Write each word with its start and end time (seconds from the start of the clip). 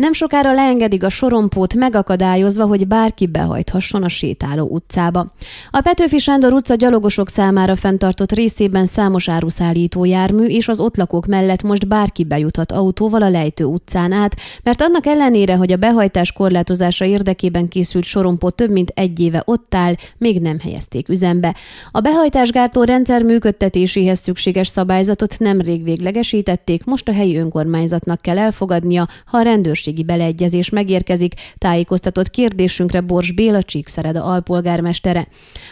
Nem 0.00 0.12
sokára 0.12 0.52
leengedik 0.52 1.04
a 1.04 1.08
sorompót 1.08 1.74
megakadályozva, 1.74 2.66
hogy 2.66 2.86
bárki 2.86 3.26
behajthasson 3.26 4.02
a 4.02 4.08
sétáló 4.08 4.66
utcába. 4.66 5.32
A 5.70 5.80
Petőfi 5.80 6.18
Sándor 6.18 6.52
utca 6.52 6.74
gyalogosok 6.74 7.28
számára 7.28 7.76
fenntartott 7.76 8.32
részében 8.32 8.86
számos 8.86 9.28
áruszállító 9.28 10.04
jármű 10.04 10.44
és 10.44 10.68
az 10.68 10.80
ott 10.80 10.96
lakók 10.96 11.26
mellett 11.26 11.62
most 11.62 11.88
bárki 11.88 12.24
bejuthat 12.24 12.72
autóval 12.72 13.22
a 13.22 13.28
Lejtő 13.28 13.64
utcán 13.64 14.12
át, 14.12 14.36
mert 14.62 14.82
annak 14.82 15.06
ellenére, 15.06 15.54
hogy 15.54 15.72
a 15.72 15.76
behajtás 15.76 16.32
korlátozása 16.32 17.04
érdekében 17.04 17.68
készült 17.68 18.04
sorompó 18.04 18.50
több 18.50 18.70
mint 18.70 18.92
egy 18.94 19.20
éve 19.20 19.42
ott 19.46 19.74
áll, 19.74 19.94
még 20.18 20.40
nem 20.40 20.58
helyezték 20.58 21.08
üzembe. 21.08 21.56
A 21.90 22.00
behajtásgátó 22.00 22.82
rendszer 22.82 23.22
működtetéséhez 23.22 24.18
szükséges 24.18 24.68
szabályzatot 24.68 25.38
nemrég 25.38 25.84
véglegesítették, 25.84 26.84
most 26.84 27.08
a 27.08 27.12
helyi 27.12 27.36
önkormányzatnak 27.36 28.22
kell 28.22 28.38
elfogadnia, 28.38 29.08
ha 29.24 29.38
a 29.38 29.42
rendőrségi 29.90 30.02
beleegyezés 30.02 30.70
megérkezik, 30.70 31.34
tájékoztatott 31.58 32.30
kérdésünkre 32.30 33.00
Bors 33.00 33.32
Béla 33.32 33.62
Csíkszereda 33.62 34.24
alpolgármestere. 34.24 35.26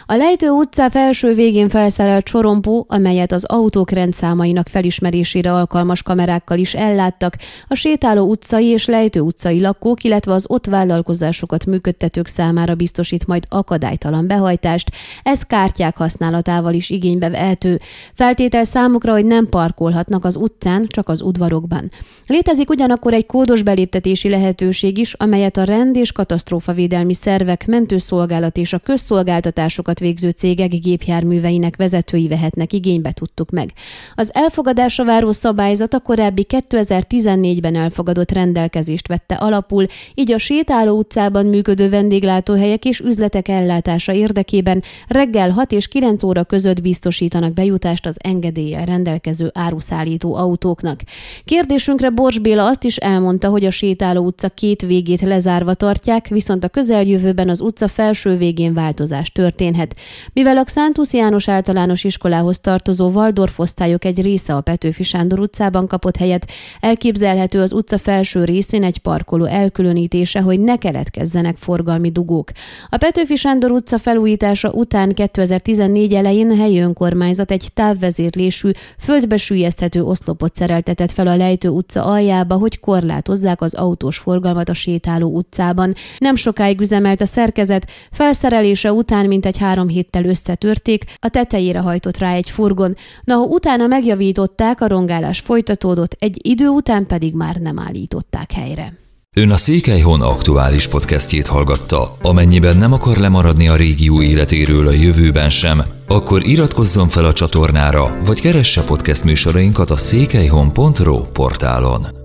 A 0.05 0.15
Lejtő 0.15 0.49
utca 0.49 0.89
felső 0.89 1.33
végén 1.33 1.69
felszerelt 1.69 2.27
sorompó, 2.27 2.85
amelyet 2.89 3.31
az 3.31 3.45
autók 3.45 3.91
rendszámainak 3.91 4.67
felismerésére 4.67 5.53
alkalmas 5.53 6.03
kamerákkal 6.03 6.57
is 6.57 6.73
elláttak, 6.73 7.35
a 7.67 7.75
sétáló 7.75 8.29
utcai 8.29 8.65
és 8.65 8.85
Lejtő 8.85 9.19
utcai 9.19 9.61
lakók, 9.61 10.03
illetve 10.03 10.33
az 10.33 10.45
ott 10.47 10.65
vállalkozásokat 10.65 11.65
működtetők 11.65 12.27
számára 12.27 12.75
biztosít 12.75 13.27
majd 13.27 13.45
akadálytalan 13.49 14.27
behajtást, 14.27 14.91
ez 15.23 15.41
kártyák 15.41 15.97
használatával 15.97 16.73
is 16.73 16.89
igénybe 16.89 17.29
vehető. 17.29 17.79
Feltétel 18.13 18.63
számukra, 18.63 19.11
hogy 19.11 19.25
nem 19.25 19.47
parkolhatnak 19.49 20.25
az 20.25 20.35
utcán, 20.35 20.85
csak 20.87 21.09
az 21.09 21.21
udvarokban. 21.21 21.91
Létezik 22.27 22.69
ugyanakkor 22.69 23.13
egy 23.13 23.25
kódos 23.25 23.61
beléptetési 24.09 24.29
lehetőség 24.29 24.97
is, 24.97 25.13
amelyet 25.13 25.57
a 25.57 25.63
rend 25.63 25.95
és 25.95 26.11
katasztrófavédelmi 26.11 27.13
szervek, 27.13 27.67
mentőszolgálat 27.67 28.57
és 28.57 28.73
a 28.73 28.77
közszolgáltatásokat 28.77 29.99
végző 29.99 30.29
cégek 30.29 30.69
gépjárműveinek 30.69 31.75
vezetői 31.75 32.27
vehetnek 32.27 32.73
igénybe 32.73 33.11
tudtuk 33.11 33.49
meg. 33.49 33.73
Az 34.15 34.29
elfogadásra 34.33 35.05
váró 35.05 35.31
szabályzat 35.31 35.93
a 35.93 35.99
korábbi 35.99 36.45
2014-ben 36.49 37.75
elfogadott 37.75 38.31
rendelkezést 38.31 39.07
vette 39.07 39.35
alapul, 39.35 39.85
így 40.15 40.31
a 40.31 40.37
sétáló 40.37 40.97
utcában 40.97 41.45
működő 41.45 41.89
vendéglátóhelyek 41.89 42.85
és 42.85 42.99
üzletek 42.99 43.47
ellátása 43.47 44.13
érdekében 44.13 44.83
reggel 45.07 45.49
6 45.49 45.71
és 45.71 45.87
9 45.87 46.23
óra 46.23 46.43
között 46.43 46.81
biztosítanak 46.81 47.53
bejutást 47.53 48.05
az 48.05 48.17
engedéllyel 48.17 48.85
rendelkező 48.85 49.51
áruszállító 49.53 50.35
autóknak. 50.35 51.01
Kérdésünkre 51.45 52.09
Bors 52.09 52.39
azt 52.57 52.83
is 52.83 52.97
elmondta, 52.97 53.49
hogy 53.49 53.65
a 53.65 53.71
sétáló 53.71 53.88
utca 54.15 54.49
két 54.49 54.81
végét 54.81 55.21
lezárva 55.21 55.73
tartják, 55.73 56.27
viszont 56.27 56.63
a 56.63 56.67
közeljövőben 56.67 57.49
az 57.49 57.61
utca 57.61 57.87
felső 57.87 58.37
végén 58.37 58.73
változás 58.73 59.31
történhet. 59.31 59.95
Mivel 60.33 60.57
a 60.57 60.63
Xántusz 60.63 61.13
János 61.13 61.47
általános 61.47 62.03
iskolához 62.03 62.59
tartozó 62.59 63.09
Waldorf 63.09 63.59
osztályok 63.59 64.05
egy 64.05 64.21
része 64.21 64.53
a 64.53 64.61
Petőfi 64.61 65.03
Sándor 65.03 65.39
utcában 65.39 65.87
kapott 65.87 66.15
helyet, 66.15 66.51
elképzelhető 66.79 67.61
az 67.61 67.71
utca 67.71 67.97
felső 67.97 68.43
részén 68.43 68.83
egy 68.83 68.97
parkoló 68.97 69.45
elkülönítése, 69.45 70.41
hogy 70.41 70.59
ne 70.59 70.77
keletkezzenek 70.77 71.57
forgalmi 71.57 72.11
dugók. 72.11 72.51
A 72.89 72.97
Petőfi 72.97 73.35
Sándor 73.35 73.71
utca 73.71 73.97
felújítása 73.97 74.71
után 74.71 75.13
2014 75.13 76.13
elején 76.13 76.51
a 76.51 76.55
helyi 76.55 76.79
önkormányzat 76.79 77.51
egy 77.51 77.67
távvezérlésű, 77.73 78.71
földbe 78.97 79.37
sűjeszthető 79.37 80.03
oszlopot 80.03 80.55
szereltetett 80.55 81.11
fel 81.11 81.27
a 81.27 81.35
Lejtő 81.35 81.69
utca 81.69 82.03
aljába, 82.03 82.55
hogy 82.55 82.79
korlátozzák 82.79 83.61
az 83.61 83.75
autós 83.79 84.17
forgalmat 84.17 84.69
a 84.69 84.73
sétáló 84.73 85.35
utcában. 85.35 85.95
Nem 86.17 86.35
sokáig 86.35 86.79
üzemelt 86.79 87.21
a 87.21 87.25
szerkezet, 87.25 87.91
felszerelése 88.11 88.91
után 88.91 89.25
mintegy 89.25 89.57
három 89.57 89.87
héttel 89.87 90.25
összetörték, 90.25 91.03
a 91.19 91.29
tetejére 91.29 91.79
hajtott 91.79 92.17
rá 92.17 92.33
egy 92.33 92.49
furgon, 92.49 92.95
na 93.23 93.35
ha 93.35 93.43
utána 93.43 93.87
megjavították, 93.87 94.81
a 94.81 94.87
rongálás 94.87 95.39
folytatódott, 95.39 96.15
egy 96.19 96.39
idő 96.41 96.67
után 96.67 97.05
pedig 97.05 97.33
már 97.33 97.55
nem 97.55 97.79
állították 97.79 98.51
helyre. 98.51 98.93
Ön 99.35 99.51
a 99.51 99.57
Székelyhon 99.57 100.21
aktuális 100.21 100.87
podcastjét 100.87 101.47
hallgatta. 101.47 102.17
Amennyiben 102.21 102.77
nem 102.77 102.93
akar 102.93 103.17
lemaradni 103.17 103.67
a 103.67 103.75
régió 103.75 104.21
életéről 104.21 104.87
a 104.87 104.91
jövőben 104.91 105.49
sem, 105.49 105.83
akkor 106.07 106.47
iratkozzon 106.47 107.09
fel 107.09 107.25
a 107.25 107.33
csatornára, 107.33 108.17
vagy 108.25 108.41
keresse 108.41 108.83
podcast 108.83 109.23
műsorainkat 109.23 109.89
a 109.89 109.97
székelyhon.pro 109.97 111.21
portálon. 111.21 112.18